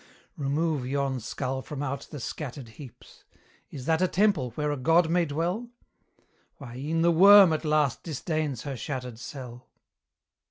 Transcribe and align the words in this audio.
Remove 0.35 0.87
yon 0.87 1.19
skull 1.19 1.61
from 1.61 1.83
out 1.83 2.07
the 2.09 2.19
scattered 2.19 2.69
heaps: 2.69 3.23
Is 3.69 3.85
that 3.85 4.01
a 4.01 4.07
temple 4.07 4.49
where 4.55 4.71
a 4.71 4.75
God 4.75 5.11
may 5.11 5.25
dwell? 5.25 5.69
Why, 6.57 6.75
e'en 6.75 7.03
the 7.03 7.11
worm 7.11 7.53
at 7.53 7.63
last 7.63 8.01
disdains 8.01 8.63
her 8.63 8.75
shattered 8.75 9.19
cell! 9.19 9.69